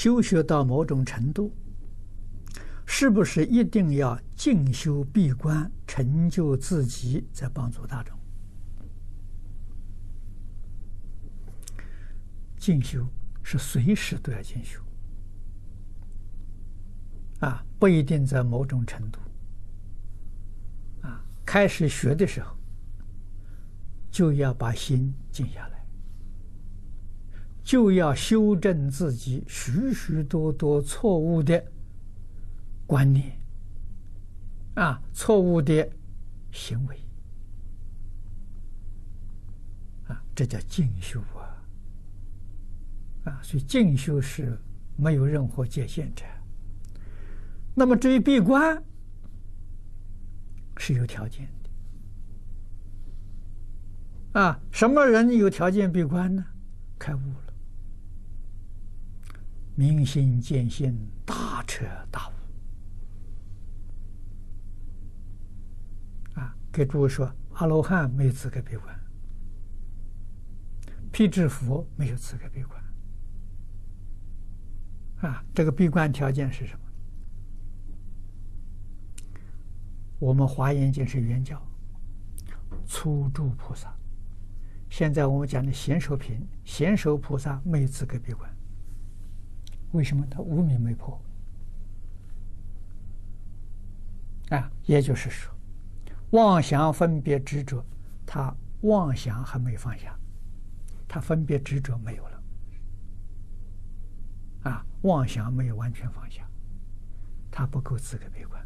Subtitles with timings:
[0.00, 1.54] 修学到某种程度，
[2.86, 8.18] 是不是一定要静修闭关，成就自己，再帮助大众？
[12.56, 13.06] 静修
[13.42, 14.80] 是随时都要静修，
[17.40, 19.20] 啊，不一定在某种程度。
[21.02, 22.56] 啊，开始学的时候，
[24.10, 25.79] 就要把心静下来。
[27.62, 31.62] 就要修正自己许许多多错误的
[32.86, 33.38] 观念，
[34.74, 35.88] 啊，错误的
[36.50, 36.98] 行为，
[40.08, 41.62] 啊，这叫静修啊，
[43.30, 44.58] 啊，所以进修是
[44.96, 46.22] 没有任何界限的。
[47.74, 48.82] 那么至于闭关，
[50.78, 51.48] 是有条件
[54.32, 56.44] 的，啊，什么人有条件闭关呢？
[56.98, 57.49] 开悟了。
[59.80, 60.94] 明心见性，
[61.24, 62.32] 大彻大悟。
[66.38, 69.00] 啊，给诸位说，阿罗汉没有资格闭关，
[71.10, 72.78] 辟支佛没有资格闭关。
[75.22, 76.80] 啊，这个闭关条件是什么？
[80.18, 81.58] 我们华严经是圆教，
[82.86, 83.90] 初住菩萨。
[84.90, 88.54] 现在我们讲的贤首品，贤首菩萨没有资格闭关。
[89.92, 91.20] 为什么他无明没破？
[94.50, 95.54] 啊，也就是说，
[96.30, 97.84] 妄想分别执着，
[98.26, 100.18] 他妄想还没放下，
[101.08, 102.42] 他分别执着没有了，
[104.64, 106.48] 啊，妄想没有完全放下，
[107.50, 108.60] 他不够资格闭关。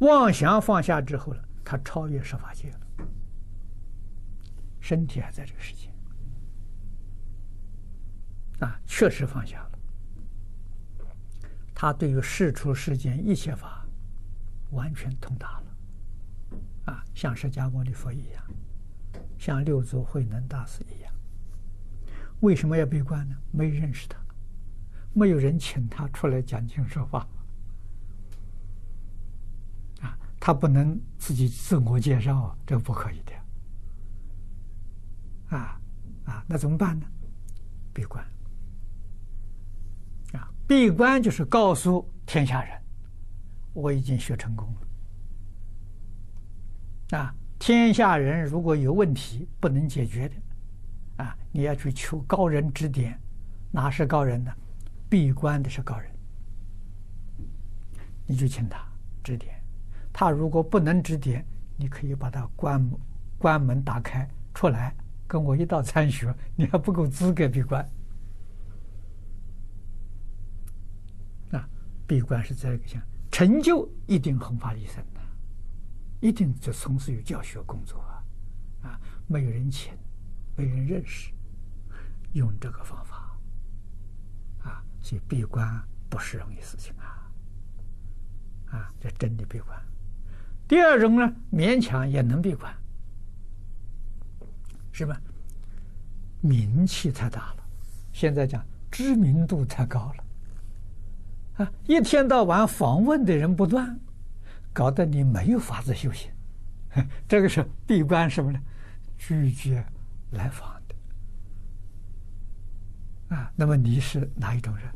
[0.00, 2.80] 妄想放下之后了，他超越十法界了，
[4.80, 5.87] 身体还在这个世界。
[8.60, 9.78] 啊，确实放下了。
[11.74, 13.86] 他对于世出世间一切法，
[14.70, 16.92] 完全通达了。
[16.92, 18.42] 啊，像释迦牟尼佛一样，
[19.38, 21.12] 像六祖慧能大师一样。
[22.40, 23.36] 为什么要闭关呢？
[23.52, 24.18] 没认识他，
[25.12, 27.26] 没有人请他出来讲经说法。
[30.00, 33.32] 啊，他不能自己自我介绍，这不可以的。
[35.56, 35.80] 啊
[36.24, 37.06] 啊，那怎么办呢？
[37.94, 38.26] 闭关。
[40.68, 42.78] 闭关就是告诉天下人，
[43.72, 44.68] 我已经学成功
[47.10, 47.18] 了。
[47.18, 50.34] 啊，天下人如果有问题不能解决的，
[51.24, 53.18] 啊，你要去求高人指点，
[53.70, 54.52] 哪是高人呢？
[55.08, 56.10] 闭关的是高人，
[58.26, 58.78] 你就请他
[59.24, 59.58] 指点。
[60.12, 61.42] 他如果不能指点，
[61.78, 62.86] 你可以把他关
[63.38, 64.94] 关门打开出来，
[65.26, 66.30] 跟我一道参学。
[66.54, 67.90] 你还不够资格闭关。
[72.08, 75.20] 闭关是这个像成就一定弘法利生的，
[76.20, 79.92] 一定就从事于教学工作啊，啊，没有人请，
[80.56, 81.30] 没人认识，
[82.32, 83.38] 用这个方法，
[84.64, 87.30] 啊，所以闭关不是容易事情啊，
[88.70, 89.78] 啊，这真的闭关。
[90.66, 92.74] 第二种呢，勉强也能闭关，
[94.92, 95.20] 是吧？
[96.40, 97.64] 名气太大了，
[98.12, 100.24] 现在讲知名度太高了。
[101.58, 104.00] 啊，一天到晚访问的人不断，
[104.72, 106.32] 搞得你没有法子修行。
[107.28, 108.58] 这个是闭关什么呢？
[109.16, 109.84] 拒绝
[110.30, 110.94] 来访的。
[113.36, 114.88] 啊，那么你是哪一种人？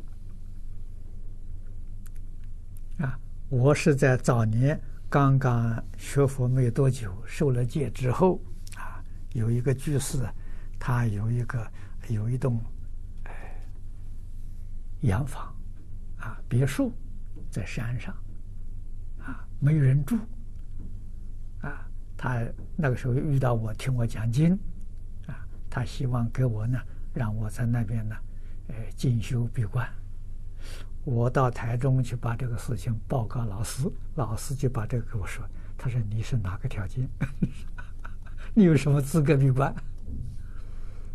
[3.07, 3.19] 啊，
[3.49, 8.41] 我是在早年刚刚学佛没多久，受了戒之后，
[8.75, 9.03] 啊，
[9.33, 10.25] 有一个居士，
[10.79, 11.69] 他有一个
[12.07, 12.63] 有一栋，
[13.23, 13.61] 哎，
[15.01, 15.53] 洋房。
[16.23, 16.93] 啊，别墅
[17.51, 18.15] 在山上，
[19.19, 20.15] 啊，没有人住，
[21.59, 21.85] 啊，
[22.15, 22.41] 他
[22.77, 24.57] 那个时候遇到我听我讲经，
[25.27, 25.35] 啊，
[25.69, 26.79] 他希望给我呢，
[27.13, 28.15] 让我在那边呢，
[28.69, 29.85] 呃，进修闭关。
[31.03, 35.45] 我到台中去把这个事情报告老师，老师就把这个给我说，
[35.77, 37.05] 他说你是哪个条件？
[38.55, 39.75] 你有什么资格闭关？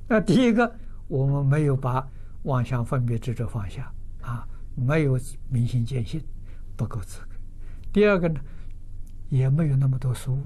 [0.07, 0.71] 那第一个，
[1.07, 2.07] 我们没有把
[2.43, 3.91] 妄想分别执着放下，
[4.21, 4.47] 啊。
[4.79, 6.23] 没有明心见性，
[6.77, 7.29] 不够资格。
[7.93, 8.41] 第二个呢，
[9.29, 10.39] 也没有那么多书，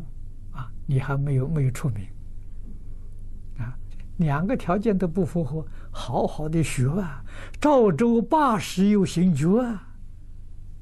[0.53, 2.07] 啊，你还没有没有出名，
[3.59, 3.77] 啊，
[4.19, 7.23] 两个条件都不符合，好好的学啊，
[7.61, 9.89] 赵州八十有行觉啊，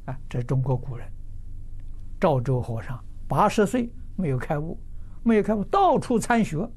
[0.06, 1.10] 啊，这是中国古人，
[2.20, 4.78] 赵州和尚八十岁没有开悟，
[5.22, 6.70] 没有开悟，到处参学，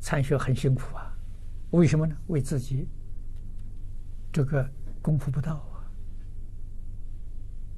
[0.00, 1.05] 参学很辛苦啊，
[1.70, 2.16] 为什么呢？
[2.28, 2.88] 为自己
[4.32, 4.68] 这个
[5.02, 5.56] 功夫不到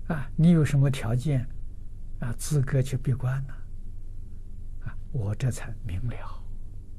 [0.08, 0.14] 啊！
[0.14, 1.46] 啊，你有什么条件
[2.20, 2.32] 啊？
[2.34, 3.54] 资格去闭关呢？
[4.84, 6.44] 啊，我这才明了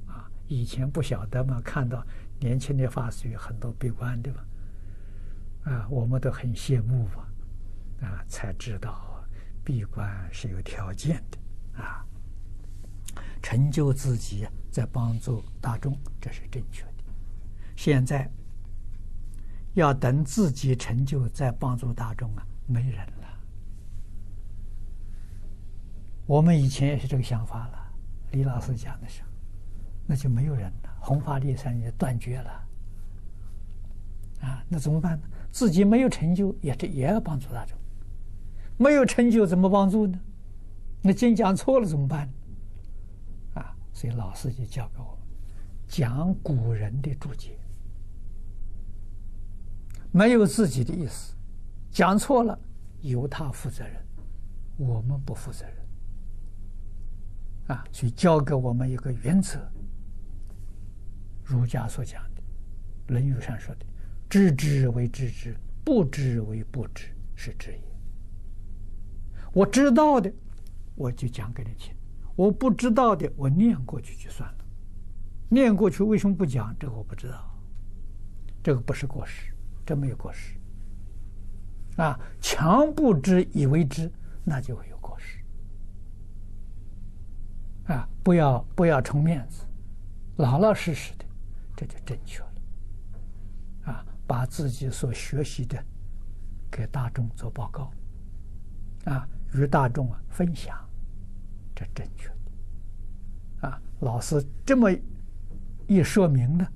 [0.08, 0.30] 啊！
[0.48, 2.06] 以前不晓得嘛，看到
[2.40, 4.46] 年轻的法师有很多闭关的嘛，
[5.72, 7.28] 啊，我们都很羡慕嘛，
[8.02, 9.24] 啊，才知道
[9.64, 12.06] 闭关是有条件的啊。
[13.42, 17.04] 成就自己，在帮助大众，这是正确的。
[17.76, 18.30] 现在
[19.74, 23.28] 要等自己成就，再帮助大众啊，没人了。
[26.26, 27.92] 我们以前也是这个想法了。
[28.32, 29.30] 李老师讲的时候，
[30.06, 32.52] 那就没有人了，弘法利生也断绝了。
[34.42, 35.28] 啊，那怎么办呢？
[35.52, 37.78] 自己没有成就，也是也要帮助大众。
[38.78, 40.20] 没有成就怎么帮助呢？
[41.02, 42.30] 那经讲错了怎么办？
[44.00, 45.20] 所以老师就教给我
[45.86, 47.60] 讲古人的注解，
[50.10, 51.36] 没有自己的意思，
[51.92, 52.58] 讲错了
[53.02, 54.02] 由他负责任，
[54.78, 55.76] 我们不负责任。
[57.68, 59.60] 啊，所以教给我们一个原则：
[61.44, 62.42] 儒家所讲的
[63.12, 63.86] 《论语》上说的
[64.30, 65.54] “知之为知之，
[65.84, 67.84] 不知为不知，是知也”。
[69.52, 70.32] 我知道的，
[70.96, 71.94] 我就讲给你听。
[72.40, 74.66] 我不知道的，我念过去就算了。
[75.50, 76.74] 念过去为什么不讲？
[76.80, 77.54] 这个我不知道。
[78.64, 79.52] 这个不是过失，
[79.86, 80.58] 这没有过失。
[81.98, 84.10] 啊，强不知以为知，
[84.46, 85.38] 那就会有过失。
[87.92, 89.66] 啊，不要不要充面子，
[90.38, 91.26] 老老实实的，
[91.76, 93.92] 这就正确了。
[93.92, 95.78] 啊，把自己所学习的
[96.72, 97.92] 给大众做报告，
[99.12, 100.89] 啊，与大众啊分享。
[101.80, 104.92] 这正确的，啊，老师这么
[105.88, 106.68] 一说明呢，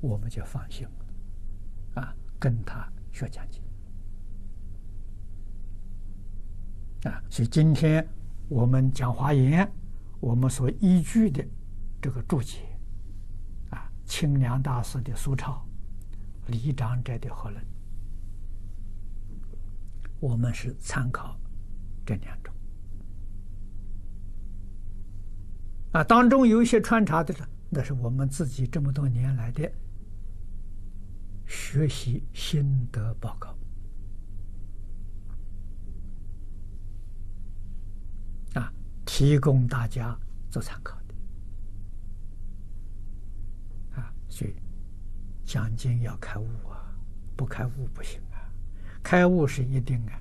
[0.00, 3.62] 我们就放心了，啊，跟他学讲经，
[7.08, 8.04] 啊，所以今天
[8.48, 9.70] 我们讲华严，
[10.18, 11.46] 我们所依据的
[12.02, 12.58] 这个注解，
[13.70, 15.64] 啊，清凉大师的疏钞，
[16.48, 17.64] 李长者的和论，
[20.18, 21.38] 我们是参考
[22.04, 22.52] 这两种。
[25.94, 27.32] 啊，当中有一些穿插的，
[27.70, 29.70] 那是我们自己这么多年来的
[31.46, 33.56] 学习心得报告，
[38.60, 38.72] 啊，
[39.06, 40.18] 提供大家
[40.50, 41.14] 做参考的，
[44.00, 44.56] 啊，所以
[45.44, 46.92] 讲经要开悟啊，
[47.36, 48.50] 不开悟不行啊，
[49.00, 50.20] 开悟是一定啊，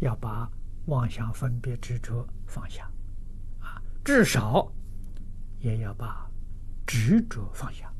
[0.00, 0.50] 要把
[0.86, 2.90] 妄想分别执着放下，
[3.60, 4.68] 啊，至少。
[5.60, 6.30] 也要把
[6.86, 7.92] 执着放下。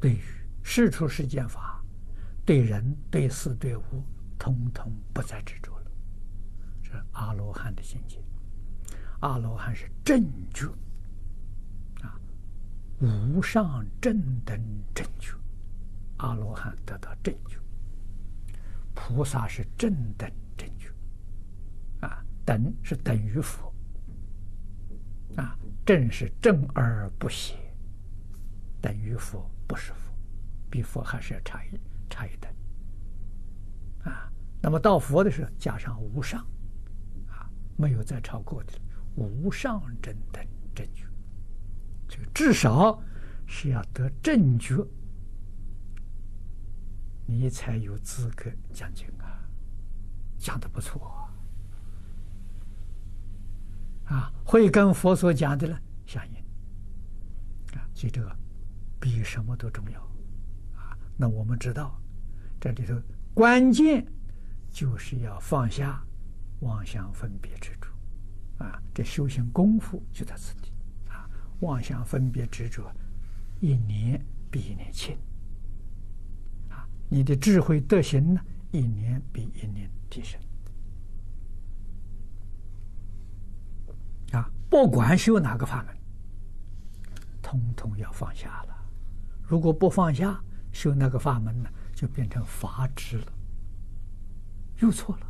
[0.00, 0.20] 对于
[0.62, 1.82] 世出世间法，
[2.44, 3.82] 对人对事对物，
[4.38, 5.90] 通通不再执着了。
[6.82, 8.22] 这是阿罗汉的境界。
[9.20, 10.66] 阿罗汉是正觉
[12.02, 12.20] 啊，
[13.00, 14.60] 无上正等
[14.94, 15.32] 正觉。
[16.18, 17.58] 阿罗汉得到正觉，
[18.94, 20.88] 菩萨是正等正觉
[22.00, 23.72] 啊，等是等于佛
[25.36, 25.58] 啊。
[25.84, 27.54] 正是正而不邪，
[28.80, 30.12] 等于佛，不是佛，
[30.70, 31.68] 比佛还是要差一
[32.08, 32.50] 差一等
[34.04, 34.32] 啊。
[34.62, 36.40] 那么到佛的时候，加上无上
[37.28, 38.72] 啊，没有再超过的
[39.14, 40.42] 无上正等
[40.74, 41.04] 正觉，
[42.08, 43.02] 就至少
[43.46, 44.86] 是要得正觉，
[47.26, 49.46] 你才有资格讲经啊，
[50.38, 51.23] 讲的不错
[54.04, 54.32] 啊。
[54.44, 56.34] 会跟佛所讲的呢相应
[57.76, 58.36] 啊，所以这个
[59.00, 60.00] 比什么都重要
[60.76, 60.96] 啊。
[61.16, 62.00] 那我们知道，
[62.60, 62.94] 这里头
[63.32, 64.06] 关键
[64.70, 66.00] 就是要放下
[66.60, 68.80] 妄想分别执着啊。
[68.94, 70.70] 这修行功夫就在此地
[71.08, 71.28] 啊。
[71.60, 72.92] 妄想分别执着，
[73.60, 75.16] 一年比一年轻
[76.68, 76.86] 啊。
[77.08, 80.38] 你的智慧德行呢，一年比一年提升。
[84.32, 85.96] 啊，不管修哪个法门，
[87.40, 88.76] 通通要放下了。
[89.40, 93.32] 如果不放下，修那个法门呢，就变成法执了，
[94.80, 95.26] 又错了。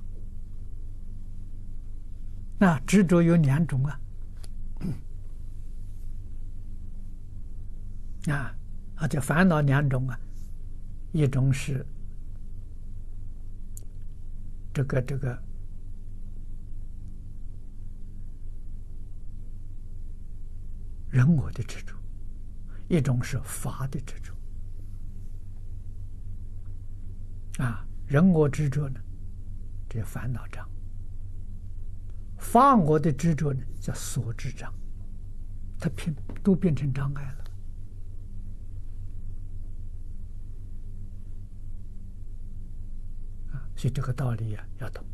[2.59, 4.01] 那执着有两种啊，
[8.33, 8.57] 啊，
[8.97, 10.19] 啊，这烦恼两种啊，
[11.13, 11.87] 一种是
[14.73, 15.39] 这个这个。
[21.14, 21.94] 人我的执着
[22.88, 24.35] 一种是法的执着。
[27.62, 29.00] 啊，人我执着呢，
[29.88, 30.66] 这烦恼障；
[32.37, 34.75] 法我的执着呢，叫所知障。
[35.78, 37.44] 它变都变成障碍了。
[43.52, 45.04] 啊，所以这个道理呀，要懂。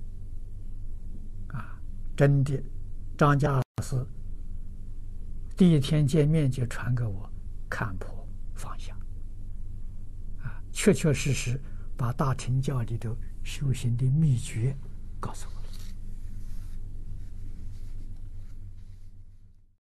[1.49, 1.79] 啊，
[2.17, 2.59] 真的，
[3.19, 4.03] 张家老师
[5.61, 7.31] 第一天见面就传给我，
[7.69, 8.97] 看破放下。
[10.43, 11.61] 啊，确确实实
[11.99, 13.15] 把大乘教里头
[13.45, 14.75] 修行的秘诀
[15.21, 15.60] 告诉我。